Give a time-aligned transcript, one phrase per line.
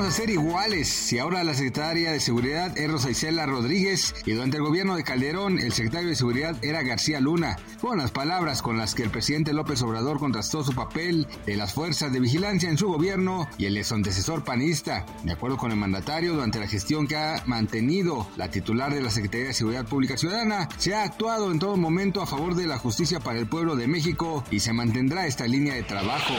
[0.00, 4.14] ¿Cómo vamos a ser iguales si ahora la secretaria de Seguridad es Rosa Isela Rodríguez
[4.24, 7.58] y durante el gobierno de Calderón el secretario de Seguridad era García Luna?
[7.76, 11.74] Fueron las palabras con las que el presidente López Obrador contrastó su papel de las
[11.74, 15.04] fuerzas de vigilancia en su gobierno y el de su antecesor panista.
[15.22, 19.10] De acuerdo con el mandatario, durante la gestión que ha mantenido la titular de la
[19.10, 22.78] Secretaría de Seguridad Pública Ciudadana, se ha actuado en todo momento a favor de la
[22.78, 26.32] justicia para el pueblo de México y se mantendrá esta línea de trabajo.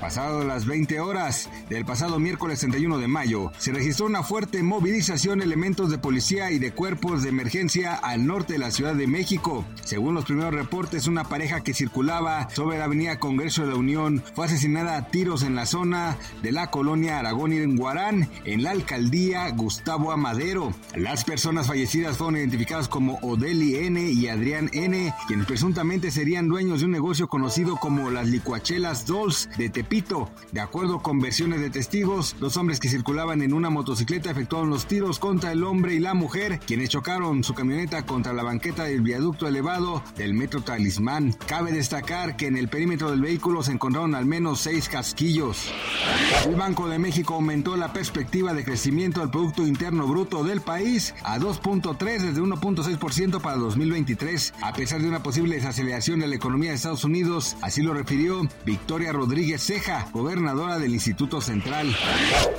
[0.00, 5.38] Pasado las 20 horas del pasado miércoles 31 de mayo, se registró una fuerte movilización
[5.38, 9.06] de elementos de policía y de cuerpos de emergencia al norte de la Ciudad de
[9.06, 9.64] México.
[9.84, 14.22] Según los primeros reportes, una pareja que circulaba sobre la avenida Congreso de la Unión
[14.34, 18.62] fue asesinada a tiros en la zona de la colonia Aragón y en Guarán, en
[18.62, 20.72] la alcaldía Gustavo Amadero.
[20.94, 26.80] Las personas fallecidas fueron identificadas como Odeli N y Adrián N, quienes presuntamente serían dueños
[26.80, 30.30] de un negocio conocido como las licuachelas Dolls de Tepito.
[30.52, 34.86] De acuerdo con versiones de testigos, los hombres que circulaban en una motocicleta efectuaron los
[34.86, 39.00] tiros contra el hombre y la mujer, quienes chocaron su camioneta contra la banqueta del
[39.00, 41.32] viaducto elevado del metro Talismán.
[41.46, 45.70] Cabe destacar que en el perímetro del vehículo se encontraron al menos seis casquillos.
[46.46, 51.14] El Banco de México aumentó la perspectiva de crecimiento del Producto Interno Bruto del país
[51.22, 56.70] a 2.3 desde 1.6% para 2023, a pesar de una posible desaceleración de la economía
[56.70, 61.94] de Estados Unidos, así lo refirió Victoria Rodríguez Ceja, gobernadora del Instituto Central.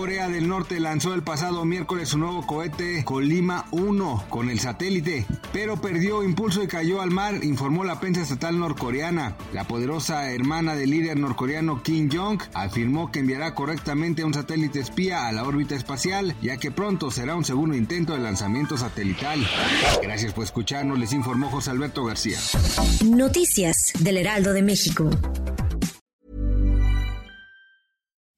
[0.00, 5.26] Corea del Norte lanzó el pasado miércoles su nuevo cohete Colima 1 con el satélite,
[5.52, 9.36] pero perdió impulso y cayó al mar, informó la prensa estatal norcoreana.
[9.52, 15.26] La poderosa hermana del líder norcoreano Kim Jong afirmó que enviará correctamente un satélite espía
[15.26, 19.46] a la órbita espacial, ya que pronto será un segundo intento de lanzamiento satelital.
[20.02, 22.38] Gracias por escucharnos, les informó José Alberto García.
[23.04, 25.10] Noticias del Heraldo de México.